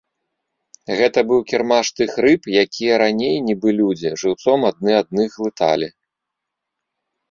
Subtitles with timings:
[0.99, 5.87] Гэта быў кірмаш тых рыб, якія раней, нібы людзі, жыўцом адны адных глыталі.